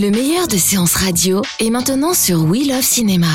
Le 0.00 0.10
meilleur 0.10 0.48
de 0.48 0.56
séances 0.56 0.94
radio 0.94 1.42
est 1.58 1.68
maintenant 1.68 2.14
sur 2.14 2.42
We 2.44 2.66
Love 2.66 2.80
Cinéma. 2.80 3.26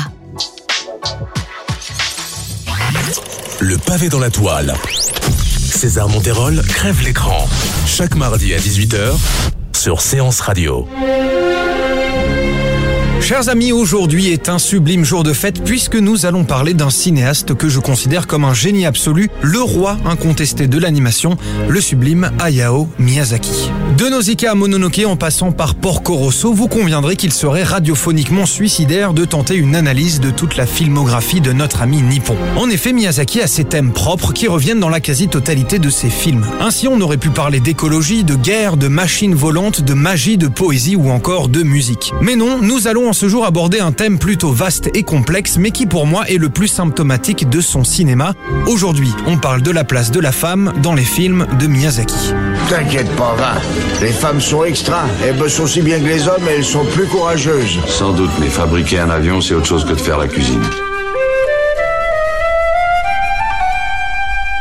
Le 3.60 3.78
pavé 3.78 4.08
dans 4.08 4.18
la 4.18 4.30
toile. 4.30 4.74
César 5.56 6.08
Monterol 6.08 6.60
crève 6.66 7.04
l'écran. 7.04 7.46
Chaque 7.86 8.16
mardi 8.16 8.52
à 8.52 8.58
18h 8.58 9.14
sur 9.76 10.00
Séance 10.00 10.40
Radio. 10.40 10.88
Chers 13.20 13.48
amis, 13.48 13.70
aujourd'hui 13.70 14.32
est 14.32 14.48
un 14.48 14.58
sublime 14.58 15.04
jour 15.04 15.22
de 15.22 15.32
fête 15.32 15.62
puisque 15.62 15.94
nous 15.94 16.26
allons 16.26 16.42
parler 16.42 16.74
d'un 16.74 16.90
cinéaste 16.90 17.54
que 17.54 17.68
je 17.68 17.78
considère 17.78 18.26
comme 18.26 18.44
un 18.44 18.54
génie 18.54 18.86
absolu, 18.86 19.30
le 19.40 19.60
roi 19.60 19.98
incontesté 20.04 20.66
de 20.66 20.78
l'animation, 20.78 21.36
le 21.68 21.80
sublime 21.80 22.32
Hayao 22.40 22.88
Miyazaki. 22.98 23.70
De 23.96 24.10
Nausicaa 24.10 24.50
à 24.50 24.54
Mononoke 24.54 25.00
en 25.06 25.16
passant 25.16 25.52
par 25.52 25.74
Porco 25.74 26.16
Rosso, 26.16 26.52
vous 26.52 26.68
conviendrez 26.68 27.16
qu'il 27.16 27.32
serait 27.32 27.62
radiophoniquement 27.62 28.44
suicidaire 28.44 29.14
de 29.14 29.24
tenter 29.24 29.54
une 29.54 29.74
analyse 29.74 30.20
de 30.20 30.30
toute 30.30 30.58
la 30.58 30.66
filmographie 30.66 31.40
de 31.40 31.52
notre 31.52 31.80
ami 31.80 32.02
nippon. 32.02 32.36
En 32.58 32.68
effet, 32.68 32.92
Miyazaki 32.92 33.40
a 33.40 33.46
ses 33.46 33.64
thèmes 33.64 33.92
propres 33.92 34.34
qui 34.34 34.48
reviennent 34.48 34.80
dans 34.80 34.90
la 34.90 35.00
quasi-totalité 35.00 35.78
de 35.78 35.88
ses 35.88 36.10
films. 36.10 36.44
Ainsi, 36.60 36.88
on 36.88 37.00
aurait 37.00 37.16
pu 37.16 37.30
parler 37.30 37.58
d'écologie, 37.58 38.22
de 38.22 38.34
guerre, 38.34 38.76
de 38.76 38.88
machines 38.88 39.34
volantes, 39.34 39.80
de 39.80 39.94
magie, 39.94 40.36
de 40.36 40.48
poésie 40.48 40.96
ou 40.96 41.08
encore 41.08 41.48
de 41.48 41.62
musique. 41.62 42.12
Mais 42.20 42.36
non, 42.36 42.58
nous 42.60 42.88
allons 42.88 43.08
en 43.08 43.14
ce 43.14 43.30
jour 43.30 43.46
aborder 43.46 43.80
un 43.80 43.92
thème 43.92 44.18
plutôt 44.18 44.52
vaste 44.52 44.90
et 44.92 45.04
complexe, 45.04 45.56
mais 45.56 45.70
qui 45.70 45.86
pour 45.86 46.06
moi 46.06 46.28
est 46.28 46.36
le 46.36 46.50
plus 46.50 46.68
symptomatique 46.68 47.48
de 47.48 47.62
son 47.62 47.82
cinéma. 47.82 48.34
Aujourd'hui, 48.66 49.12
on 49.26 49.38
parle 49.38 49.62
de 49.62 49.70
la 49.70 49.84
place 49.84 50.10
de 50.10 50.20
la 50.20 50.32
femme 50.32 50.74
dans 50.82 50.92
les 50.92 51.04
films 51.04 51.46
de 51.58 51.66
Miyazaki. 51.66 52.34
T'inquiète 52.68 53.10
pas, 53.16 53.34
va. 53.36 53.54
Les 54.00 54.12
femmes 54.12 54.40
sont 54.40 54.64
extra. 54.64 55.04
Elles 55.24 55.36
bossent 55.36 55.60
aussi 55.60 55.82
bien 55.82 55.98
que 56.00 56.06
les 56.06 56.28
hommes 56.28 56.46
et 56.48 56.54
elles 56.56 56.64
sont 56.64 56.84
plus 56.84 57.06
courageuses. 57.06 57.78
Sans 57.86 58.12
doute, 58.12 58.30
mais 58.40 58.48
fabriquer 58.48 58.98
un 58.98 59.10
avion, 59.10 59.40
c'est 59.40 59.54
autre 59.54 59.66
chose 59.66 59.84
que 59.84 59.92
de 59.92 60.00
faire 60.00 60.18
la 60.18 60.28
cuisine. 60.28 60.62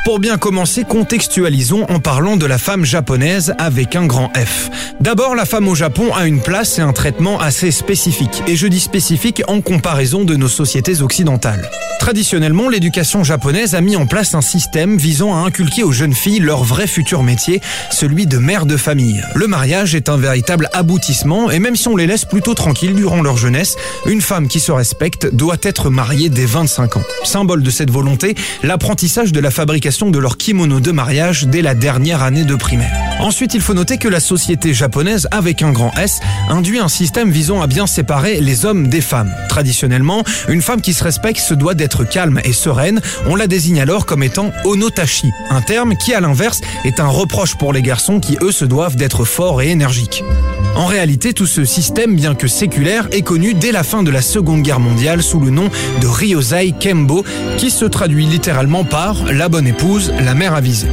Pour 0.06 0.20
bien 0.20 0.38
commencer, 0.38 0.84
contextualisons 0.84 1.86
en 1.90 2.00
parlant 2.00 2.38
de 2.38 2.46
la 2.46 2.60
femme 2.60 2.86
japonaise 2.86 3.56
avec 3.58 3.96
un 3.96 4.06
grand 4.06 4.32
F. 4.38 4.70
D'abord, 5.02 5.34
la 5.34 5.46
femme 5.46 5.68
au 5.68 5.74
Japon 5.74 6.14
a 6.14 6.28
une 6.28 6.42
place 6.42 6.78
et 6.78 6.84
un 6.84 6.94
traitement 6.94 7.40
assez 7.40 7.72
spécifique, 7.72 8.44
et 8.46 8.56
je 8.56 8.68
dis 8.68 8.80
spécifique 8.80 9.42
en 9.48 9.62
comparaison 9.62 10.24
de 10.24 10.36
nos 10.36 10.48
sociétés 10.48 11.02
occidentales. 11.02 11.72
Traditionnellement, 12.00 12.70
l'éducation 12.70 13.24
japonaise 13.24 13.74
a 13.74 13.82
mis 13.82 13.96
en 13.96 14.06
place 14.06 14.36
un 14.36 14.42
système 14.42 14.96
visant 14.96 15.34
à 15.34 15.40
inculquer 15.40 15.82
aux 15.82 15.92
jeunes 15.92 16.14
filles 16.14 16.40
leur 16.40 16.64
vrai 16.64 16.86
futur 16.86 17.24
métier, 17.24 17.62
celui 17.90 18.28
de 18.28 18.38
mère 18.38 18.68
de 18.68 18.78
famille. 18.78 19.24
Le 19.34 19.48
mariage 19.48 19.96
est 19.96 20.08
un 20.08 20.18
véritable 20.18 20.70
aboutissement, 20.74 21.50
et 21.50 21.58
même 21.58 21.76
si 21.76 21.88
on 21.88 21.96
les 21.96 22.06
laisse 22.06 22.26
plutôt 22.26 22.54
tranquilles 22.54 22.94
durant 22.94 23.24
leur 23.24 23.38
jeunesse, 23.38 23.76
une 24.06 24.22
femme 24.22 24.48
qui 24.48 24.60
se 24.60 24.72
respecte 24.72 25.34
doit 25.34 25.58
être 25.64 25.90
mariée 25.90 26.30
dès 26.30 26.46
25 26.46 26.98
ans. 26.98 27.04
Symbole 27.24 27.64
de 27.64 27.72
cette 27.72 27.90
volonté, 27.90 28.36
l'apprentissage 28.62 29.32
de 29.32 29.40
la 29.40 29.50
fabrication 29.50 29.95
de 30.04 30.20
leur 30.20 30.36
kimono 30.36 30.82
de 30.82 30.92
mariage 30.92 31.46
dès 31.48 31.62
la 31.62 31.74
dernière 31.74 32.22
année 32.22 32.44
de 32.44 32.56
primaire. 32.56 32.92
Ensuite, 33.20 33.54
il 33.54 33.62
faut 33.62 33.74
noter 33.74 33.98
que 33.98 34.10
la 34.10 34.20
société 34.20 34.74
japonaise, 34.74 35.28
avec 35.32 35.62
un 35.62 35.72
grand 35.72 35.94
S, 35.98 36.20
induit 36.50 36.80
un 36.80 36.90
système 36.90 37.32
visant 37.32 37.62
à 37.62 37.68
bien 37.68 37.88
séparer 37.88 38.42
les 38.42 38.66
hommes 38.66 38.90
des 38.90 39.00
femmes. 39.00 39.34
Traditionnellement, 39.48 40.24
une 40.50 40.62
femme 40.62 40.82
qui 40.82 40.94
se 40.94 41.04
respecte 41.04 41.40
se 41.40 41.54
doit 41.54 41.76
d'être 41.76 42.04
calme 42.04 42.42
et 42.44 42.52
sereine. 42.52 43.00
On 43.26 43.38
la 43.38 43.48
désigne 43.48 43.80
alors 43.80 44.06
comme 44.06 44.22
étant 44.22 44.52
onotashi, 44.66 45.32
un 45.50 45.62
terme 45.62 45.96
qui, 45.96 46.14
à 46.14 46.20
l'inverse, 46.20 46.60
est 46.84 47.00
un 47.00 47.08
reproche 47.08 47.56
pour 47.56 47.72
les 47.72 47.82
garçons 47.82 48.20
qui, 48.20 48.38
eux, 48.42 48.52
se 48.52 48.66
doivent 48.66 48.98
d'être 48.98 49.24
forts 49.24 49.62
et 49.62 49.70
énergiques. 49.70 50.24
En 50.76 50.88
réalité, 50.88 51.34
tout 51.34 51.48
ce 51.48 51.64
système, 51.64 52.16
bien 52.16 52.36
que 52.36 52.48
séculaire, 52.48 53.08
est 53.12 53.22
connu 53.22 53.54
dès 53.54 53.72
la 53.72 53.84
fin 53.84 54.04
de 54.04 54.12
la 54.12 54.22
Seconde 54.22 54.62
Guerre 54.62 54.82
mondiale 54.82 55.24
sous 55.24 55.40
le 55.40 55.50
nom 55.50 55.70
de 56.02 56.08
Ryosei 56.08 56.74
Kembo, 56.78 57.24
qui 57.58 57.72
se 57.72 57.86
traduit 57.86 58.26
littéralement 58.26 58.84
par 58.84 59.24
la 59.32 59.48
bonne 59.48 59.68
épouse, 59.68 60.14
la 60.24 60.34
mère 60.34 60.54
avisée. 60.54 60.90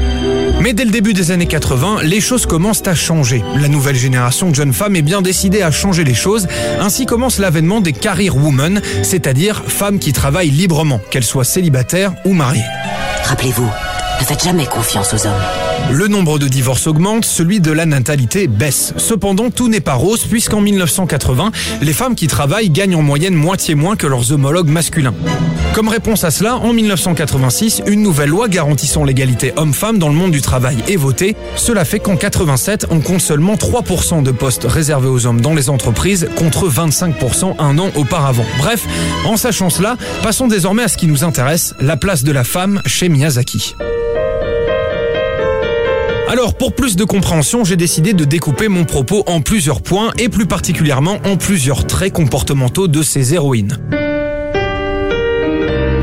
Mais 0.61 0.73
dès 0.73 0.85
le 0.85 0.93
début 0.93 1.15
des 1.15 1.33
années 1.33 1.47
80, 1.47 2.03
les 2.05 2.21
choses 2.21 2.47
commencent 2.47 2.87
à 2.87 2.95
changer. 2.95 3.43
La 3.57 3.67
nouvelle 3.67 3.97
génération 3.97 4.51
de 4.51 4.55
jeunes 4.55 4.73
femmes 4.73 4.95
est 4.95 5.03
bien 5.03 5.21
décidée 5.21 5.63
à 5.63 5.73
changer 5.73 6.05
les 6.05 6.15
choses. 6.15 6.47
Ainsi 6.79 7.05
commence 7.05 7.41
l'avènement 7.41 7.81
des 7.81 7.93
career 7.93 8.37
women, 8.37 8.81
c'est-à-dire 9.03 9.65
femmes 9.67 9.99
qui 9.99 10.13
travaillent 10.13 10.51
librement, 10.51 11.01
qu'elles 11.11 11.25
soient 11.25 11.45
célibataires 11.45 12.15
ou 12.25 12.33
mariées. 12.33 12.63
Rappelez-vous, 13.25 13.69
ne 14.23 14.27
faites 14.27 14.45
jamais 14.45 14.67
confiance 14.67 15.13
aux 15.15 15.27
hommes. 15.27 15.43
Le 15.91 16.07
nombre 16.07 16.39
de 16.39 16.47
divorces 16.47 16.87
augmente, 16.87 17.25
celui 17.25 17.59
de 17.59 17.73
la 17.73 17.87
natalité 17.87 18.47
baisse. 18.47 18.95
Cependant, 18.97 19.51
tout 19.51 19.69
n'est 19.69 19.81
pas 19.81 19.95
rose 19.95 20.25
puisqu'en 20.25 20.61
1980, 20.61 21.51
les 21.81 21.93
femmes 21.93 22.15
qui 22.15 22.29
travaillent 22.29 22.71
gagnent 22.71 22.95
en 22.95 23.03
moyenne 23.03 23.35
moitié 23.35 23.75
moins 23.75 23.97
que 23.97 24.07
leurs 24.07 24.31
homologues 24.31 24.69
masculins. 24.69 25.15
Comme 25.75 25.89
réponse 25.89 26.23
à 26.23 26.31
cela, 26.31 26.57
en 26.57 26.73
1986, 26.73 27.83
une 27.87 28.03
nouvelle 28.03 28.29
loi 28.29 28.49
garantissant 28.49 29.03
l'égalité 29.03 29.55
homme-femme 29.57 29.99
dans 29.99 30.09
le 30.09 30.15
monde 30.15 30.31
du 30.31 30.41
travail 30.41 30.77
est 30.87 30.97
votée. 30.97 31.35
Cela 31.57 31.85
fait 31.85 31.99
qu'en 31.99 32.17
87, 32.17 32.87
on 32.91 33.01
compte 33.01 33.23
seulement 33.23 33.55
3% 33.55 34.23
de 34.23 34.31
postes 34.31 34.67
réservés 34.69 35.09
aux 35.09 35.27
hommes 35.27 35.41
dans 35.41 35.55
les 35.55 35.69
entreprises 35.69 36.29
contre 36.37 36.69
25% 36.71 37.57
un 37.59 37.79
an 37.79 37.91
auparavant. 37.97 38.47
Bref, 38.59 38.87
en 39.27 39.37
sachant 39.37 39.71
cela, 39.71 39.97
passons 40.23 40.47
désormais 40.47 40.85
à 40.85 40.89
ce 40.89 40.97
qui 40.97 41.09
nous 41.09 41.25
intéresse, 41.25 41.75
la 41.81 41.97
place 41.97 42.23
de 42.23 42.31
la 42.31 42.45
femme 42.45 42.83
chez 42.87 43.09
Miyazaki. 43.09 43.75
Alors, 46.33 46.55
pour 46.55 46.73
plus 46.73 46.97
de 46.97 47.05
compréhension, 47.05 47.63
j'ai 47.63 47.77
décidé 47.77 48.15
de 48.15 48.25
découper 48.25 48.69
mon 48.69 48.87
propos 48.87 49.23
en 49.27 49.43
plusieurs 49.43 49.83
points 49.83 50.13
et 50.19 50.31
plus 50.31 50.47
particulièrement 50.47 51.19
en 51.27 51.37
plusieurs 51.37 51.87
traits 51.87 52.15
comportementaux 52.15 52.89
de 52.89 53.03
ces 53.03 53.35
héroïnes. 53.35 53.77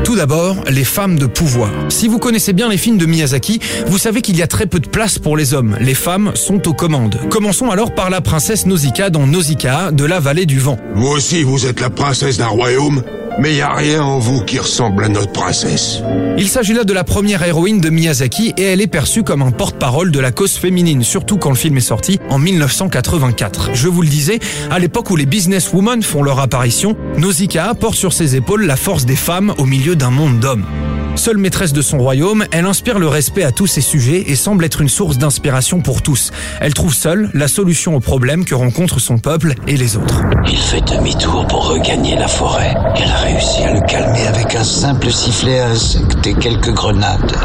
Tout 0.04 0.14
d'abord, 0.14 0.54
les 0.70 0.84
femmes 0.84 1.18
de 1.18 1.26
pouvoir. 1.26 1.72
Si 1.88 2.06
vous 2.06 2.20
connaissez 2.20 2.52
bien 2.52 2.68
les 2.68 2.76
films 2.76 2.96
de 2.96 3.06
Miyazaki, 3.06 3.58
vous 3.88 3.98
savez 3.98 4.22
qu'il 4.22 4.36
y 4.36 4.42
a 4.42 4.46
très 4.46 4.66
peu 4.66 4.78
de 4.78 4.86
place 4.86 5.18
pour 5.18 5.36
les 5.36 5.52
hommes. 5.52 5.76
Les 5.80 5.94
femmes 5.94 6.30
sont 6.36 6.68
aux 6.68 6.74
commandes. 6.74 7.18
Commençons 7.28 7.68
alors 7.68 7.92
par 7.92 8.08
la 8.08 8.20
princesse 8.20 8.66
Nausicaa 8.66 9.10
dans 9.10 9.26
Nausicaa 9.26 9.90
de 9.90 10.04
la 10.04 10.20
vallée 10.20 10.46
du 10.46 10.60
vent. 10.60 10.76
Vous 10.94 11.08
aussi, 11.08 11.42
vous 11.42 11.66
êtes 11.66 11.80
la 11.80 11.90
princesse 11.90 12.38
d'un 12.38 12.46
royaume 12.46 13.02
mais 13.40 13.54
y 13.54 13.62
a 13.62 13.72
rien 13.72 14.02
en 14.02 14.18
vous 14.18 14.42
qui 14.42 14.58
ressemble 14.58 15.04
à 15.04 15.08
notre 15.08 15.32
princesse. 15.32 16.02
Il 16.36 16.48
s'agit 16.48 16.74
là 16.74 16.84
de 16.84 16.92
la 16.92 17.04
première 17.04 17.42
héroïne 17.42 17.80
de 17.80 17.88
Miyazaki 17.88 18.52
et 18.56 18.62
elle 18.62 18.80
est 18.80 18.86
perçue 18.86 19.22
comme 19.22 19.42
un 19.42 19.50
porte-parole 19.50 20.12
de 20.12 20.20
la 20.20 20.30
cause 20.30 20.52
féminine, 20.52 21.02
surtout 21.02 21.38
quand 21.38 21.50
le 21.50 21.56
film 21.56 21.76
est 21.78 21.80
sorti 21.80 22.20
en 22.28 22.38
1984. 22.38 23.70
Je 23.72 23.88
vous 23.88 24.02
le 24.02 24.08
disais, 24.08 24.38
à 24.70 24.78
l'époque 24.78 25.10
où 25.10 25.16
les 25.16 25.26
businesswomen 25.26 26.02
font 26.02 26.22
leur 26.22 26.38
apparition, 26.38 26.96
Nausicaa 27.16 27.74
porte 27.74 27.96
sur 27.96 28.12
ses 28.12 28.36
épaules 28.36 28.66
la 28.66 28.76
force 28.76 29.06
des 29.06 29.16
femmes 29.16 29.54
au 29.56 29.64
milieu 29.64 29.96
d'un 29.96 30.10
monde 30.10 30.38
d'hommes. 30.38 30.66
Seule 31.16 31.36
maîtresse 31.36 31.72
de 31.72 31.82
son 31.82 31.98
royaume, 31.98 32.44
elle 32.50 32.64
inspire 32.64 32.98
le 32.98 33.08
respect 33.08 33.42
à 33.42 33.52
tous 33.52 33.66
ses 33.66 33.80
sujets 33.80 34.24
et 34.28 34.36
semble 34.36 34.64
être 34.64 34.80
une 34.80 34.88
source 34.88 35.18
d'inspiration 35.18 35.80
pour 35.80 36.02
tous. 36.02 36.30
Elle 36.60 36.72
trouve 36.72 36.94
seule 36.94 37.30
la 37.34 37.48
solution 37.48 37.94
aux 37.94 38.00
problèmes 38.00 38.44
que 38.44 38.54
rencontrent 38.54 39.00
son 39.00 39.18
peuple 39.18 39.54
et 39.66 39.76
les 39.76 39.96
autres. 39.96 40.22
Il 40.50 40.58
fait 40.58 40.80
demi-tour 40.80 41.46
pour 41.46 41.68
regagner 41.68 42.16
la 42.16 42.28
forêt. 42.28 42.74
Elle 42.96 43.10
a 43.10 43.16
réussi 43.18 43.62
à 43.62 43.74
le 43.74 43.80
calmer 43.86 44.26
avec 44.26 44.54
un 44.54 44.64
simple 44.64 45.10
sifflet 45.10 45.60
à 45.60 45.68
insectes 45.68 46.26
et 46.26 46.34
quelques 46.34 46.72
grenades. 46.72 47.36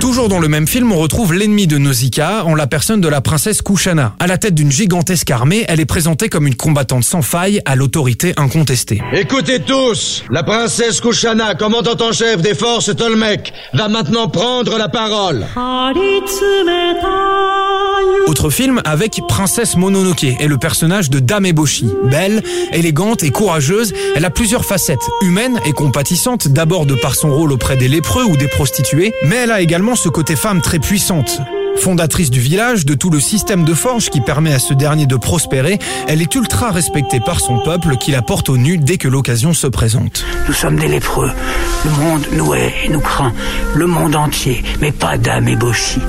Toujours 0.00 0.28
dans 0.28 0.38
le 0.38 0.48
même 0.48 0.66
film, 0.66 0.92
on 0.92 0.98
retrouve 0.98 1.32
l'ennemi 1.34 1.66
de 1.66 1.78
Nausicaa 1.78 2.44
en 2.44 2.54
la 2.54 2.66
personne 2.66 3.00
de 3.00 3.08
la 3.08 3.20
princesse 3.20 3.62
Kushana. 3.62 4.14
À 4.20 4.26
la 4.26 4.38
tête 4.38 4.54
d'une 4.54 4.70
gigantesque 4.70 5.30
armée, 5.30 5.64
elle 5.68 5.80
est 5.80 5.86
présentée 5.86 6.28
comme 6.28 6.46
une 6.46 6.56
combattante 6.56 7.04
sans 7.04 7.22
faille 7.22 7.60
à 7.64 7.74
l'autorité 7.74 8.34
incontestée. 8.36 9.00
Écoutez 9.12 9.60
tous, 9.60 10.24
la 10.30 10.42
princesse 10.42 11.00
Kushana, 11.00 11.54
commandant 11.54 11.96
en 12.00 12.12
chef 12.12 12.42
des 12.42 12.54
forces 12.54 12.94
Tolmec, 13.14 13.52
va 13.72 13.86
maintenant 13.88 14.28
prendre 14.28 14.76
la 14.76 14.88
parole. 14.88 15.46
Autre 18.26 18.50
film 18.50 18.80
avec 18.84 19.20
Princesse 19.28 19.76
Mononoke 19.76 20.24
et 20.24 20.48
le 20.48 20.58
personnage 20.58 21.10
de 21.10 21.20
Dame 21.20 21.46
Eboshi. 21.46 21.86
Belle, 22.10 22.42
élégante 22.72 23.22
et 23.22 23.30
courageuse, 23.30 23.92
elle 24.16 24.24
a 24.24 24.30
plusieurs 24.30 24.64
facettes, 24.64 25.08
humaine 25.22 25.60
et 25.64 25.72
compatissante, 25.72 26.48
d'abord 26.48 26.86
de 26.86 26.96
par 26.96 27.14
son 27.14 27.32
rôle 27.32 27.52
auprès 27.52 27.76
des 27.76 27.86
lépreux 27.86 28.24
ou 28.24 28.36
des 28.36 28.48
prostituées, 28.48 29.12
mais 29.26 29.36
elle 29.36 29.52
a 29.52 29.60
également 29.60 29.94
ce 29.94 30.08
côté 30.08 30.34
femme 30.34 30.60
très 30.60 30.80
puissante. 30.80 31.38
Fondatrice 31.76 32.30
du 32.30 32.40
village, 32.40 32.86
de 32.86 32.94
tout 32.94 33.10
le 33.10 33.20
système 33.20 33.64
de 33.64 33.74
forge 33.74 34.10
qui 34.10 34.20
permet 34.20 34.52
à 34.52 34.58
ce 34.58 34.74
dernier 34.74 35.06
de 35.06 35.16
prospérer, 35.16 35.78
elle 36.08 36.22
est 36.22 36.34
ultra 36.34 36.70
respectée 36.70 37.20
par 37.20 37.40
son 37.40 37.58
peuple 37.62 37.96
qui 37.96 38.12
la 38.12 38.22
porte 38.22 38.48
au 38.48 38.56
nu 38.56 38.78
dès 38.78 38.96
que 38.96 39.08
l'occasion 39.08 39.52
se 39.52 39.66
présente. 39.66 40.24
Nous 40.46 40.54
sommes 40.54 40.76
des 40.76 40.88
lépreux. 40.88 41.30
Le 41.84 41.90
monde 41.90 42.26
nous 42.32 42.54
hait 42.54 42.72
et 42.84 42.88
nous 42.88 43.00
craint. 43.00 43.32
Le 43.74 43.86
monde 43.86 44.16
entier, 44.16 44.62
mais 44.80 44.92
pas 44.92 45.18
Dame 45.18 45.48
Eboshi. 45.48 46.00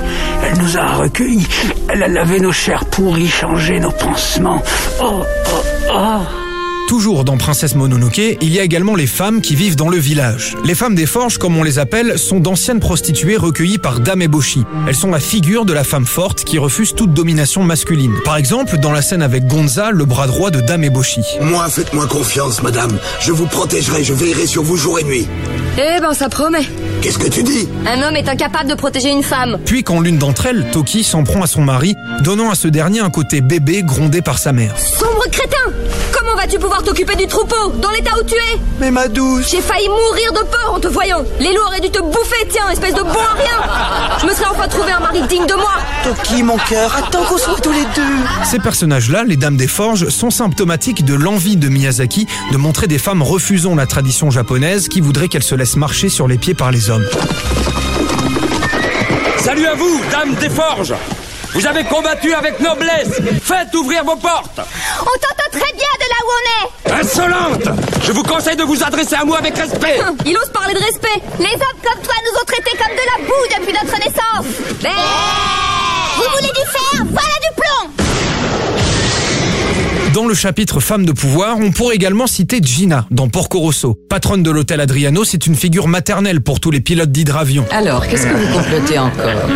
Elle 0.44 0.58
nous 0.58 0.76
a 0.76 0.86
recueillis. 0.94 1.46
Elle 1.88 2.02
a 2.02 2.08
lavé 2.08 2.40
nos 2.40 2.52
chairs 2.52 2.84
pourries, 2.86 3.28
changé 3.28 3.80
nos 3.80 3.90
pansements. 3.90 4.62
Oh, 5.02 5.22
oh, 5.24 5.62
oh. 5.92 6.45
Toujours 6.86 7.24
dans 7.24 7.36
Princesse 7.36 7.74
Mononoke, 7.74 8.18
il 8.18 8.52
y 8.52 8.60
a 8.60 8.62
également 8.62 8.94
les 8.94 9.08
femmes 9.08 9.40
qui 9.40 9.56
vivent 9.56 9.74
dans 9.74 9.88
le 9.88 9.96
village. 9.96 10.56
Les 10.64 10.76
femmes 10.76 10.94
des 10.94 11.06
forges, 11.06 11.36
comme 11.36 11.56
on 11.56 11.64
les 11.64 11.80
appelle, 11.80 12.16
sont 12.16 12.38
d'anciennes 12.38 12.78
prostituées 12.78 13.36
recueillies 13.36 13.78
par 13.78 13.98
Dame 13.98 14.22
Eboshi. 14.22 14.62
Elles 14.86 14.94
sont 14.94 15.10
la 15.10 15.18
figure 15.18 15.64
de 15.64 15.72
la 15.72 15.82
femme 15.82 16.06
forte 16.06 16.44
qui 16.44 16.58
refuse 16.58 16.94
toute 16.94 17.12
domination 17.12 17.64
masculine. 17.64 18.14
Par 18.24 18.36
exemple, 18.36 18.78
dans 18.78 18.92
la 18.92 19.02
scène 19.02 19.22
avec 19.22 19.48
Gonza, 19.48 19.90
le 19.90 20.04
bras 20.04 20.28
droit 20.28 20.50
de 20.50 20.60
Dame 20.60 20.84
Eboshi. 20.84 21.22
Moi, 21.40 21.68
faites-moi 21.68 22.06
confiance, 22.06 22.62
madame. 22.62 22.96
Je 23.20 23.32
vous 23.32 23.46
protégerai, 23.46 24.04
je 24.04 24.14
veillerai 24.14 24.46
sur 24.46 24.62
vous 24.62 24.76
jour 24.76 25.00
et 25.00 25.04
nuit. 25.04 25.26
Eh 25.78 26.00
ben, 26.00 26.14
ça 26.14 26.28
promet. 26.30 26.62
Qu'est-ce 27.02 27.18
que 27.18 27.28
tu 27.28 27.42
dis 27.42 27.68
Un 27.86 28.02
homme 28.02 28.16
est 28.16 28.28
incapable 28.28 28.70
de 28.70 28.74
protéger 28.74 29.10
une 29.10 29.22
femme. 29.22 29.58
Puis 29.66 29.84
quand 29.84 30.00
l'une 30.00 30.16
d'entre 30.16 30.46
elles, 30.46 30.64
Toki, 30.72 31.04
s'en 31.04 31.22
prend 31.22 31.42
à 31.42 31.46
son 31.46 31.62
mari, 31.62 31.96
donnant 32.22 32.50
à 32.50 32.54
ce 32.54 32.68
dernier 32.68 33.00
un 33.00 33.10
côté 33.10 33.42
bébé 33.42 33.82
grondé 33.82 34.22
par 34.22 34.38
sa 34.38 34.52
mère. 34.52 34.74
Sombre 34.78 35.24
crétin 35.30 35.56
Comment 36.12 36.34
vas-tu 36.34 36.58
pouvoir 36.58 36.82
t'occuper 36.82 37.14
du 37.16 37.26
troupeau 37.26 37.72
dans 37.80 37.90
l'état 37.90 38.12
où 38.18 38.24
tu 38.24 38.34
es? 38.34 38.58
Mais 38.80 38.90
ma 38.90 39.06
douce 39.08 39.50
J'ai 39.50 39.60
failli 39.60 39.88
mourir 39.88 40.32
de 40.32 40.38
peur 40.50 40.72
en 40.74 40.80
te 40.80 40.88
voyant. 40.88 41.22
Les 41.38 41.52
loups 41.52 41.62
auraient 41.66 41.80
dû 41.80 41.90
te 41.90 42.00
bouffer, 42.00 42.48
tiens, 42.48 42.70
espèce 42.70 42.94
de 42.94 43.02
bon 43.02 43.10
à 43.10 43.34
rien. 43.34 44.18
Je 44.20 44.26
me 44.26 44.32
serais 44.32 44.46
enfin 44.50 44.66
trouvé 44.66 44.92
un 44.92 45.00
mari 45.00 45.20
digne 45.28 45.46
de 45.46 45.54
moi. 45.54 45.72
Toki, 46.04 46.42
mon 46.42 46.56
cœur, 46.56 46.96
attends 46.96 47.24
qu'on 47.24 47.36
soit 47.38 47.60
tous 47.62 47.72
les 47.72 47.84
deux. 47.94 48.44
Ces 48.44 48.58
personnages-là, 48.58 49.24
les 49.24 49.36
Dames 49.36 49.56
des 49.56 49.68
Forges, 49.68 50.08
sont 50.08 50.30
symptomatiques 50.30 51.04
de 51.04 51.14
l'envie 51.14 51.56
de 51.56 51.68
Miyazaki 51.68 52.26
de 52.50 52.56
montrer 52.56 52.86
des 52.86 52.98
femmes 52.98 53.22
refusant 53.22 53.74
la 53.74 53.86
tradition 53.86 54.30
japonaise 54.30 54.88
qui 54.88 55.00
voudraient 55.00 55.28
qu'elles 55.28 55.42
se 55.42 55.54
laissent 55.54 55.65
marcher 55.74 56.08
sur 56.08 56.28
les 56.28 56.38
pieds 56.38 56.54
par 56.54 56.70
les 56.70 56.90
hommes. 56.90 57.06
Salut 59.38 59.66
à 59.66 59.74
vous, 59.74 60.00
Dames 60.12 60.34
des 60.34 60.50
Forges. 60.50 60.94
Vous 61.54 61.66
avez 61.66 61.84
combattu 61.84 62.32
avec 62.34 62.60
noblesse. 62.60 63.20
Faites 63.42 63.74
ouvrir 63.74 64.04
vos 64.04 64.16
portes. 64.16 64.60
On 65.00 65.04
t'entend 65.04 65.50
très 65.50 65.72
bien 65.72 65.92
de 65.98 66.06
là 66.08 66.18
où 66.22 66.30
on 66.36 66.92
est. 66.92 67.00
Insolente. 67.00 67.78
Je 68.02 68.12
vous 68.12 68.22
conseille 68.22 68.56
de 68.56 68.62
vous 68.64 68.82
adresser 68.84 69.16
à 69.16 69.24
moi 69.24 69.38
avec 69.38 69.56
respect. 69.56 69.98
Il 70.24 70.36
ose 70.36 70.50
parler 70.50 70.74
de 70.74 70.80
respect. 70.80 71.20
Les 71.38 71.54
hommes 71.54 71.80
comme 71.82 72.02
toi 72.02 72.14
nous 72.24 72.40
ont 72.40 72.44
traités 72.46 72.76
comme 72.76 72.94
de 72.94 73.02
la 73.10 73.26
boue 73.26 73.46
depuis 73.58 73.72
notre 73.72 73.98
naissance. 73.98 74.46
Mais... 74.82 74.90
Dans 80.16 80.26
le 80.26 80.32
chapitre 80.32 80.80
Femmes 80.80 81.04
de 81.04 81.12
pouvoir, 81.12 81.58
on 81.58 81.72
pourrait 81.72 81.94
également 81.94 82.26
citer 82.26 82.60
Gina, 82.62 83.06
dans 83.10 83.28
Porco 83.28 83.58
Rosso. 83.58 83.98
Patronne 84.08 84.42
de 84.42 84.50
l'hôtel 84.50 84.80
Adriano, 84.80 85.24
c'est 85.24 85.46
une 85.46 85.54
figure 85.54 85.88
maternelle 85.88 86.40
pour 86.40 86.58
tous 86.58 86.70
les 86.70 86.80
pilotes 86.80 87.12
d'hydravion. 87.12 87.66
Alors, 87.70 88.08
qu'est-ce 88.08 88.26
que 88.26 88.32
vous 88.32 88.56
complotez 88.56 88.98
encore 88.98 89.46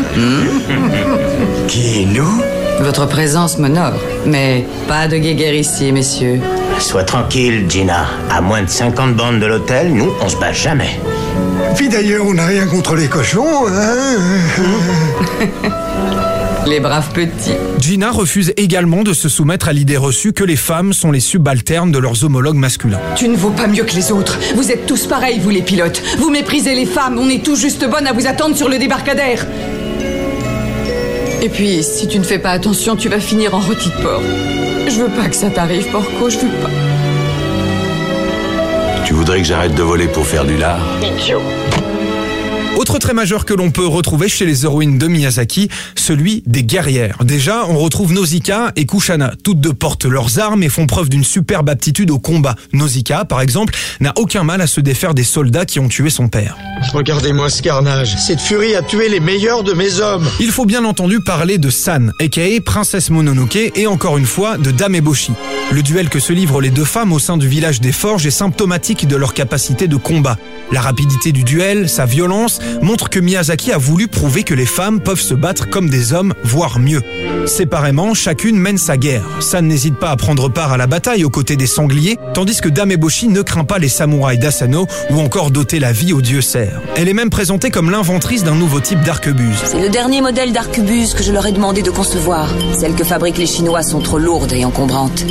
Qui, 1.66 2.04
nous? 2.04 2.42
Votre 2.80 3.06
présence 3.06 3.56
m'honore, 3.56 3.94
mais 4.26 4.66
pas 4.86 5.08
de 5.08 5.16
guéguerre 5.16 5.54
ici, 5.54 5.92
messieurs. 5.92 6.42
Sois 6.78 7.04
tranquille, 7.04 7.64
Gina. 7.66 8.04
À 8.30 8.42
moins 8.42 8.62
de 8.62 8.68
50 8.68 9.16
bandes 9.16 9.40
de 9.40 9.46
l'hôtel, 9.46 9.94
nous, 9.94 10.12
on 10.20 10.28
se 10.28 10.36
bat 10.36 10.52
jamais. 10.52 11.00
Puis 11.74 11.88
d'ailleurs, 11.88 12.26
on 12.26 12.34
n'a 12.34 12.44
rien 12.44 12.66
contre 12.66 12.96
les 12.96 13.08
cochons, 13.08 13.66
hein? 13.66 14.18
Les 16.66 16.80
braves 16.80 17.10
petits. 17.12 17.52
Gina 17.80 18.10
refuse 18.10 18.52
également 18.56 19.02
de 19.02 19.12
se 19.12 19.28
soumettre 19.28 19.68
à 19.68 19.72
l'idée 19.72 19.96
reçue 19.96 20.32
que 20.32 20.44
les 20.44 20.56
femmes 20.56 20.92
sont 20.92 21.10
les 21.10 21.20
subalternes 21.20 21.90
de 21.90 21.98
leurs 21.98 22.24
homologues 22.24 22.56
masculins. 22.56 23.00
Tu 23.16 23.28
ne 23.28 23.36
vaux 23.36 23.50
pas 23.50 23.66
mieux 23.66 23.84
que 23.84 23.94
les 23.94 24.12
autres. 24.12 24.38
Vous 24.54 24.70
êtes 24.70 24.86
tous 24.86 25.06
pareils, 25.06 25.40
vous 25.40 25.50
les 25.50 25.62
pilotes. 25.62 26.02
Vous 26.18 26.30
méprisez 26.30 26.74
les 26.74 26.86
femmes. 26.86 27.18
On 27.18 27.28
est 27.28 27.44
tout 27.44 27.56
juste 27.56 27.88
bonnes 27.88 28.06
à 28.06 28.12
vous 28.12 28.26
attendre 28.26 28.56
sur 28.56 28.68
le 28.68 28.78
débarcadère. 28.78 29.46
Et 31.42 31.48
puis, 31.48 31.82
si 31.82 32.06
tu 32.06 32.18
ne 32.18 32.24
fais 32.24 32.38
pas 32.38 32.50
attention, 32.50 32.96
tu 32.96 33.08
vas 33.08 33.20
finir 33.20 33.54
en 33.54 33.60
rôti 33.60 33.88
de 33.88 34.02
porc. 34.02 34.22
Je 34.86 35.02
veux 35.02 35.08
pas 35.08 35.28
que 35.28 35.36
ça 35.36 35.50
t'arrive, 35.50 35.90
Porco, 35.90 36.28
je 36.28 36.38
veux 36.38 36.48
pas. 36.62 36.70
Tu 39.06 39.14
voudrais 39.14 39.38
que 39.38 39.44
j'arrête 39.46 39.74
de 39.74 39.82
voler 39.82 40.06
pour 40.06 40.26
faire 40.26 40.44
du 40.44 40.56
lard? 40.56 40.80
Idiot. 41.02 41.40
Autre 42.80 42.98
trait 42.98 43.12
majeur 43.12 43.44
que 43.44 43.52
l'on 43.52 43.70
peut 43.70 43.86
retrouver 43.86 44.30
chez 44.30 44.46
les 44.46 44.64
héroïnes 44.64 44.96
de 44.96 45.06
Miyazaki, 45.06 45.68
celui 45.96 46.42
des 46.46 46.64
guerrières. 46.64 47.18
Déjà, 47.24 47.66
on 47.68 47.76
retrouve 47.76 48.14
Nausicaa 48.14 48.72
et 48.74 48.86
Kushana. 48.86 49.34
Toutes 49.44 49.60
deux 49.60 49.74
portent 49.74 50.06
leurs 50.06 50.38
armes 50.38 50.62
et 50.62 50.70
font 50.70 50.86
preuve 50.86 51.10
d'une 51.10 51.22
superbe 51.22 51.68
aptitude 51.68 52.10
au 52.10 52.18
combat. 52.18 52.54
Nausicaa, 52.72 53.26
par 53.26 53.42
exemple, 53.42 53.74
n'a 54.00 54.14
aucun 54.16 54.44
mal 54.44 54.62
à 54.62 54.66
se 54.66 54.80
défaire 54.80 55.12
des 55.12 55.24
soldats 55.24 55.66
qui 55.66 55.78
ont 55.78 55.88
tué 55.88 56.08
son 56.08 56.28
père. 56.28 56.56
Regardez-moi 56.94 57.50
ce 57.50 57.60
carnage. 57.60 58.16
Cette 58.16 58.40
furie 58.40 58.74
a 58.74 58.80
tué 58.80 59.10
les 59.10 59.20
meilleurs 59.20 59.62
de 59.62 59.74
mes 59.74 60.00
hommes. 60.00 60.26
Il 60.40 60.50
faut 60.50 60.64
bien 60.64 60.86
entendu 60.86 61.20
parler 61.20 61.58
de 61.58 61.68
San, 61.68 62.14
aka 62.18 62.40
Princesse 62.64 63.10
Mononoke, 63.10 63.56
et 63.56 63.86
encore 63.88 64.16
une 64.16 64.24
fois 64.24 64.56
de 64.56 64.70
Dame 64.70 64.94
Eboshi. 64.94 65.32
Le 65.70 65.82
duel 65.82 66.08
que 66.08 66.18
se 66.18 66.32
livrent 66.32 66.62
les 66.62 66.70
deux 66.70 66.86
femmes 66.86 67.12
au 67.12 67.18
sein 67.18 67.36
du 67.36 67.46
village 67.46 67.82
des 67.82 67.92
forges 67.92 68.26
est 68.26 68.30
symptomatique 68.30 69.06
de 69.06 69.16
leur 69.16 69.34
capacité 69.34 69.86
de 69.86 69.96
combat. 69.96 70.38
La 70.72 70.80
rapidité 70.80 71.30
du 71.30 71.44
duel, 71.44 71.88
sa 71.88 72.06
violence, 72.06 72.58
montre 72.82 73.08
que 73.08 73.18
Miyazaki 73.20 73.72
a 73.72 73.78
voulu 73.78 74.08
prouver 74.08 74.42
que 74.42 74.54
les 74.54 74.66
femmes 74.66 75.00
peuvent 75.00 75.20
se 75.20 75.34
battre 75.34 75.68
comme 75.68 75.88
des 75.88 76.12
hommes, 76.12 76.34
voire 76.44 76.78
mieux. 76.78 77.02
Séparément, 77.46 78.14
chacune 78.14 78.56
mène 78.56 78.78
sa 78.78 78.96
guerre. 78.96 79.24
San 79.40 79.66
n'hésite 79.66 79.96
pas 79.96 80.10
à 80.10 80.16
prendre 80.16 80.48
part 80.48 80.72
à 80.72 80.76
la 80.76 80.86
bataille 80.86 81.24
aux 81.24 81.30
côtés 81.30 81.56
des 81.56 81.66
sangliers, 81.66 82.18
tandis 82.34 82.60
que 82.60 82.68
Dame 82.68 82.92
Eboshi 82.92 83.28
ne 83.28 83.42
craint 83.42 83.64
pas 83.64 83.78
les 83.78 83.88
samouraïs 83.88 84.38
d'Asano 84.38 84.86
ou 85.10 85.20
encore 85.20 85.50
doter 85.50 85.78
la 85.78 85.92
vie 85.92 86.12
aux 86.12 86.22
dieux 86.22 86.40
cerfs. 86.40 86.80
Elle 86.96 87.08
est 87.08 87.14
même 87.14 87.30
présentée 87.30 87.70
comme 87.70 87.90
l'inventrice 87.90 88.44
d'un 88.44 88.54
nouveau 88.54 88.80
type 88.80 89.02
d'arquebuse. 89.02 89.58
C'est 89.64 89.80
le 89.80 89.88
dernier 89.88 90.20
modèle 90.20 90.52
d'arquebuse 90.52 91.14
que 91.14 91.22
je 91.22 91.32
leur 91.32 91.46
ai 91.46 91.52
demandé 91.52 91.82
de 91.82 91.90
concevoir. 91.90 92.48
Celles 92.78 92.94
que 92.94 93.04
fabriquent 93.04 93.38
les 93.38 93.46
Chinois 93.46 93.82
sont 93.82 94.00
trop 94.00 94.18
lourdes 94.18 94.52
et 94.52 94.64
encombrantes. 94.64 95.24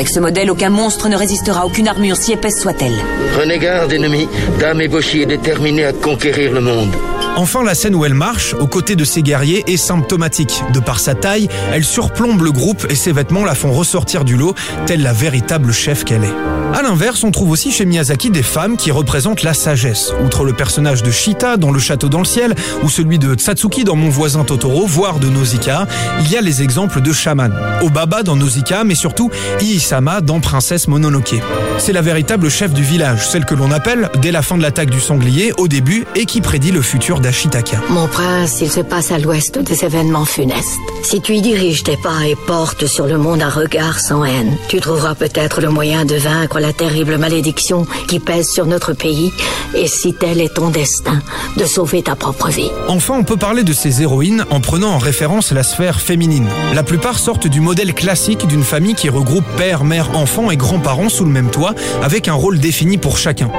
Avec 0.00 0.08
ce 0.08 0.18
modèle, 0.18 0.50
aucun 0.50 0.70
monstre 0.70 1.10
ne 1.10 1.14
résistera 1.14 1.60
à 1.60 1.64
aucune 1.66 1.86
armure, 1.86 2.16
si 2.16 2.32
épaisse 2.32 2.58
soit-elle. 2.58 2.94
Prenez 3.34 3.58
garde, 3.58 3.92
ennemi. 3.92 4.28
Dame 4.58 4.80
Eboshi 4.80 5.20
est 5.20 5.26
déterminée 5.26 5.84
à 5.84 5.92
conquérir 5.92 6.54
le 6.54 6.62
monde. 6.62 6.96
Enfin, 7.36 7.62
la 7.62 7.74
scène 7.74 7.94
où 7.94 8.06
elle 8.06 8.14
marche, 8.14 8.54
aux 8.54 8.66
côtés 8.66 8.96
de 8.96 9.04
ses 9.04 9.20
guerriers, 9.20 9.62
est 9.66 9.76
symptomatique. 9.76 10.62
De 10.72 10.80
par 10.80 11.00
sa 11.00 11.14
taille, 11.14 11.50
elle 11.74 11.84
surplombe 11.84 12.40
le 12.40 12.50
groupe 12.50 12.86
et 12.88 12.94
ses 12.94 13.12
vêtements 13.12 13.44
la 13.44 13.54
font 13.54 13.72
ressortir 13.72 14.24
du 14.24 14.38
lot, 14.38 14.54
telle 14.86 15.02
la 15.02 15.12
véritable 15.12 15.70
chef 15.70 16.04
qu'elle 16.04 16.24
est. 16.24 16.59
À 16.72 16.82
l'inverse, 16.82 17.24
on 17.24 17.30
trouve 17.30 17.50
aussi 17.50 17.72
chez 17.72 17.84
Miyazaki 17.84 18.30
des 18.30 18.44
femmes 18.44 18.76
qui 18.76 18.90
représentent 18.92 19.42
la 19.42 19.54
sagesse. 19.54 20.12
Outre 20.24 20.44
le 20.44 20.52
personnage 20.52 21.02
de 21.02 21.10
Shita 21.10 21.56
dans 21.56 21.72
Le 21.72 21.80
Château 21.80 22.08
dans 22.08 22.20
le 22.20 22.24
ciel, 22.24 22.54
ou 22.82 22.88
celui 22.88 23.18
de 23.18 23.34
Tsatsuki 23.34 23.82
dans 23.84 23.96
Mon 23.96 24.08
voisin 24.08 24.44
Totoro, 24.44 24.86
voire 24.86 25.18
de 25.18 25.28
Nausicaa, 25.28 25.86
il 26.20 26.30
y 26.30 26.36
a 26.36 26.40
les 26.40 26.62
exemples 26.62 27.00
de 27.00 27.12
Shaman. 27.12 27.52
Obaba 27.82 28.22
dans 28.22 28.36
Nausicaa, 28.36 28.84
mais 28.84 28.94
surtout 28.94 29.30
Iisama 29.60 30.20
dans 30.20 30.40
Princesse 30.40 30.86
Mononoke. 30.86 31.34
C'est 31.78 31.92
la 31.92 32.02
véritable 32.02 32.48
chef 32.48 32.72
du 32.72 32.82
village, 32.82 33.26
celle 33.26 33.44
que 33.44 33.54
l'on 33.54 33.72
appelle, 33.72 34.08
dès 34.22 34.30
la 34.30 34.42
fin 34.42 34.56
de 34.56 34.62
l'attaque 34.62 34.90
du 34.90 35.00
sanglier, 35.00 35.52
au 35.58 35.66
début, 35.66 36.06
et 36.14 36.24
qui 36.24 36.40
prédit 36.40 36.70
le 36.70 36.82
futur 36.82 37.20
d'Ashitaka. 37.20 37.78
Mon 37.90 38.06
prince, 38.06 38.60
il 38.60 38.70
se 38.70 38.80
passe 38.80 39.10
à 39.10 39.18
l'ouest 39.18 39.58
des 39.58 39.84
événements 39.84 40.24
funestes. 40.24 40.78
Si 41.02 41.20
tu 41.20 41.34
y 41.34 41.40
diriges 41.40 41.82
tes 41.82 41.96
pas 41.96 42.26
et 42.26 42.36
portes 42.36 42.86
sur 42.86 43.06
le 43.06 43.18
monde 43.18 43.42
un 43.42 43.48
regard 43.48 43.98
sans 43.98 44.24
haine, 44.24 44.56
tu 44.68 44.80
trouveras 44.80 45.14
peut-être 45.14 45.60
le 45.60 45.68
moyen 45.68 46.04
de 46.04 46.14
vaincre 46.14 46.60
la 46.60 46.72
terrible 46.72 47.18
malédiction 47.18 47.86
qui 48.06 48.20
pèse 48.20 48.48
sur 48.48 48.66
notre 48.66 48.92
pays, 48.92 49.32
et 49.74 49.88
si 49.88 50.14
tel 50.14 50.40
est 50.40 50.54
ton 50.54 50.70
destin, 50.70 51.20
de 51.56 51.64
sauver 51.64 52.02
ta 52.02 52.16
propre 52.16 52.48
vie. 52.48 52.70
Enfin, 52.88 53.14
on 53.18 53.24
peut 53.24 53.36
parler 53.36 53.64
de 53.64 53.72
ces 53.72 54.02
héroïnes 54.02 54.44
en 54.50 54.60
prenant 54.60 54.90
en 54.90 54.98
référence 54.98 55.52
la 55.52 55.62
sphère 55.62 56.00
féminine. 56.00 56.48
La 56.74 56.82
plupart 56.82 57.18
sortent 57.18 57.48
du 57.48 57.60
modèle 57.60 57.94
classique 57.94 58.46
d'une 58.46 58.64
famille 58.64 58.94
qui 58.94 59.08
regroupe 59.08 59.46
père, 59.56 59.84
mère, 59.84 60.16
enfant 60.16 60.50
et 60.50 60.56
grands-parents 60.56 61.08
sous 61.08 61.24
le 61.24 61.30
même 61.30 61.50
toit, 61.50 61.74
avec 62.02 62.28
un 62.28 62.34
rôle 62.34 62.58
défini 62.58 62.98
pour 62.98 63.18
chacun. 63.18 63.50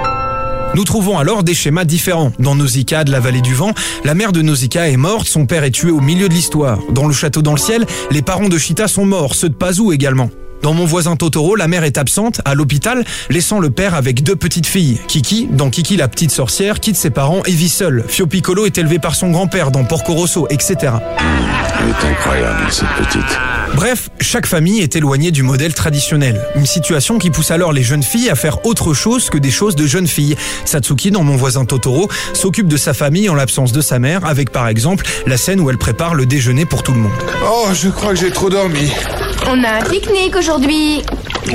Nous 0.73 0.85
trouvons 0.85 1.17
alors 1.17 1.43
des 1.43 1.53
schémas 1.53 1.83
différents. 1.83 2.31
Dans 2.39 2.55
Nausicaa 2.55 3.03
de 3.03 3.11
la 3.11 3.19
vallée 3.19 3.41
du 3.41 3.53
vent, 3.53 3.73
la 4.05 4.13
mère 4.13 4.31
de 4.31 4.41
Nausicaa 4.41 4.89
est 4.89 4.97
morte, 4.97 5.27
son 5.27 5.45
père 5.45 5.63
est 5.63 5.71
tué 5.71 5.91
au 5.91 5.99
milieu 5.99 6.29
de 6.29 6.33
l'histoire. 6.33 6.79
Dans 6.91 7.07
le 7.07 7.13
château 7.13 7.41
dans 7.41 7.51
le 7.51 7.59
ciel, 7.59 7.85
les 8.09 8.21
parents 8.21 8.47
de 8.47 8.57
Chita 8.57 8.87
sont 8.87 9.05
morts, 9.05 9.35
ceux 9.35 9.49
de 9.49 9.53
Pazu 9.53 9.91
également. 9.91 10.29
Dans 10.61 10.73
mon 10.73 10.85
voisin 10.85 11.15
Totoro, 11.15 11.55
la 11.55 11.67
mère 11.67 11.83
est 11.83 11.97
absente, 11.97 12.39
à 12.45 12.53
l'hôpital, 12.53 13.03
laissant 13.29 13.59
le 13.59 13.69
père 13.69 13.95
avec 13.95 14.23
deux 14.23 14.35
petites 14.35 14.67
filles. 14.67 14.99
Kiki, 15.07 15.47
dans 15.51 15.69
Kiki 15.69 15.97
la 15.97 16.07
petite 16.07 16.31
sorcière, 16.31 16.79
quitte 16.79 16.95
ses 16.95 17.09
parents 17.09 17.43
et 17.45 17.51
vit 17.51 17.69
seule. 17.69 18.05
Fio 18.07 18.27
Piccolo 18.27 18.65
est 18.65 18.77
élevé 18.77 18.99
par 18.99 19.15
son 19.15 19.31
grand-père 19.31 19.71
dans 19.71 19.83
Porco 19.83 20.13
Rosso, 20.13 20.47
etc. 20.49 20.75
Elle 20.79 21.89
est 21.89 22.11
incroyable, 22.11 22.61
cette 22.69 22.87
petite. 22.89 23.39
Bref, 23.75 24.09
chaque 24.19 24.45
famille 24.45 24.81
est 24.81 24.95
éloignée 24.95 25.31
du 25.31 25.43
modèle 25.43 25.73
traditionnel. 25.73 26.41
Une 26.55 26.65
situation 26.65 27.17
qui 27.17 27.29
pousse 27.29 27.51
alors 27.51 27.71
les 27.73 27.83
jeunes 27.83 28.03
filles 28.03 28.29
à 28.29 28.35
faire 28.35 28.65
autre 28.65 28.93
chose 28.93 29.29
que 29.29 29.37
des 29.37 29.51
choses 29.51 29.75
de 29.75 29.87
jeunes 29.87 30.07
filles. 30.07 30.35
Satsuki, 30.65 31.11
dans 31.11 31.23
Mon 31.23 31.35
voisin 31.35 31.65
Totoro, 31.65 32.09
s'occupe 32.33 32.67
de 32.67 32.77
sa 32.77 32.93
famille 32.93 33.29
en 33.29 33.35
l'absence 33.35 33.71
de 33.71 33.81
sa 33.81 33.99
mère, 33.99 34.25
avec 34.25 34.51
par 34.51 34.67
exemple 34.67 35.05
la 35.25 35.37
scène 35.37 35.59
où 35.59 35.69
elle 35.69 35.77
prépare 35.77 36.13
le 36.13 36.25
déjeuner 36.25 36.65
pour 36.65 36.83
tout 36.83 36.93
le 36.93 36.99
monde. 36.99 37.11
Oh, 37.45 37.67
je 37.73 37.89
crois 37.89 38.13
que 38.13 38.19
j'ai 38.19 38.31
trop 38.31 38.49
dormi. 38.49 38.91
On 39.47 39.63
a 39.63 39.79
un 39.79 39.83
pique-nique 39.83 40.35
aujourd'hui. 40.35 41.01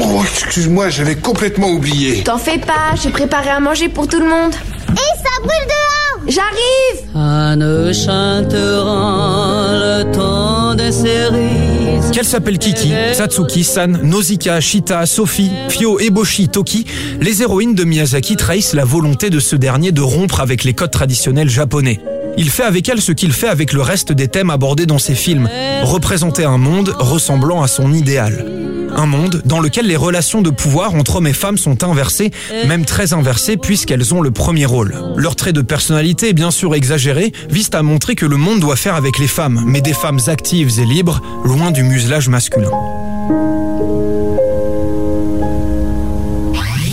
Oh, 0.01 0.23
excuse-moi, 0.25 0.89
j'avais 0.89 1.17
complètement 1.17 1.69
oublié. 1.69 2.23
T'en 2.25 2.39
fais 2.39 2.59
pas, 2.59 2.95
j'ai 3.01 3.11
préparé 3.11 3.51
à 3.51 3.61
manger 3.61 3.89
pour 3.89 4.09
tout 4.09 4.19
le 4.19 4.29
monde. 4.29 4.55
Et 4.91 5.19
ça 5.23 5.41
brûle 5.43 5.67
dehors 5.67 6.06
J'arrive 6.29 7.09
Anne 7.15 7.93
chantera 7.95 9.71
le 9.73 10.13
temps 10.13 10.75
des 10.75 10.91
cerises. 10.91 12.11
Qu'elle 12.13 12.25
s'appelle 12.25 12.59
Kiki, 12.59 12.93
Satsuki, 13.13 13.63
San, 13.63 14.01
Nausicaa, 14.03 14.61
Shita, 14.61 15.07
Sophie, 15.07 15.51
Fio, 15.69 16.01
Eboshi, 16.01 16.49
Toki, 16.49 16.85
les 17.21 17.43
héroïnes 17.43 17.75
de 17.75 17.85
Miyazaki 17.85 18.37
trahissent 18.37 18.75
la 18.75 18.85
volonté 18.85 19.31
de 19.31 19.39
ce 19.39 19.55
dernier 19.57 19.93
de 19.93 20.01
rompre 20.01 20.41
avec 20.41 20.65
les 20.65 20.75
codes 20.75 20.91
traditionnels 20.91 21.49
japonais. 21.49 22.01
Il 22.39 22.51
fait 22.51 22.65
avec 22.65 22.89
elles 22.89 23.01
ce 23.01 23.13
qu'il 23.13 23.33
fait 23.33 23.49
avec 23.49 23.73
le 23.73 23.81
reste 23.81 24.13
des 24.13 24.29
thèmes 24.29 24.51
abordés 24.51 24.87
dans 24.87 24.99
ses 24.99 25.15
films, 25.15 25.49
représenter 25.83 26.45
un 26.45 26.59
monde 26.59 26.95
ressemblant 26.99 27.63
à 27.63 27.69
son 27.69 27.93
idéal. 27.93 28.47
Un 28.95 29.07
monde 29.07 29.43
dans 29.45 29.61
lequel 29.61 29.87
les 29.87 29.97
relations 29.97 30.43
de 30.43 30.51
pouvoir 30.51 30.95
entre 30.95 31.17
hommes 31.17 31.27
et 31.27 31.33
femmes 31.33 31.59
sont 31.59 31.83
inversées, 31.85 32.31
même 32.67 32.85
très 32.85 33.13
inversées 33.13 33.57
puisqu'elles 33.57 34.15
ont 34.15 34.21
le 34.21 34.31
premier 34.31 34.67
rôle. 34.67 34.95
Leur 35.17 35.37
trait 35.37 35.53
de 35.53 35.63
personnalité, 35.63 36.33
bien 36.33 36.51
sûr 36.51 36.75
exagéré, 36.75 37.33
vise 37.51 37.71
à 37.73 37.83
montrer 37.83 38.15
que 38.15 38.27
le 38.27 38.37
monde 38.37 38.61
doit 38.61 38.77
faire 38.77 38.95
avec 38.95 39.19
les 39.19 39.29
femmes, 39.29 39.63
mais 39.67 39.81
des 39.81 39.93
femmes 39.93 40.21
actives 40.29 40.79
et 40.79 40.85
libres, 40.85 41.21
loin 41.45 41.71
du 41.71 41.83
muselage 41.83 42.29
masculin. 42.29 42.71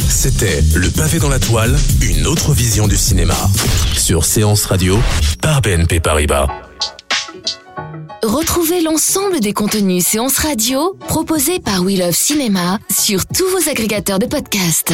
C'était 0.10 0.64
Le 0.74 0.90
pavé 0.90 1.20
dans 1.20 1.28
la 1.28 1.40
toile, 1.40 1.76
une 2.02 2.28
autre 2.28 2.54
vision 2.54 2.88
du 2.88 2.96
cinéma. 2.96 3.36
Sur 4.04 4.26
Séance 4.26 4.66
Radio, 4.66 5.00
par 5.42 5.62
BNP 5.62 6.02
Paribas. 6.02 6.50
Retrouvez 8.22 8.82
l'ensemble 8.82 9.40
des 9.40 9.54
contenus 9.54 10.06
séances 10.06 10.40
radio 10.40 10.98
proposés 11.08 11.62
par 11.62 11.84
We 11.84 11.98
Love 11.98 12.12
Cinéma 12.12 12.80
sur 12.92 13.26
tous 13.26 13.48
vos 13.48 13.70
agrégateurs 13.70 14.20
de 14.20 14.26
podcasts. 14.26 14.94